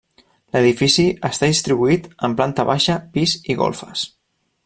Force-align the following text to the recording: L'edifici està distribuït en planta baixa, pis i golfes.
L'edifici 0.55 1.03
està 1.29 1.49
distribuït 1.51 2.09
en 2.29 2.35
planta 2.41 2.67
baixa, 2.71 2.97
pis 3.19 3.39
i 3.55 3.59
golfes. 3.63 4.09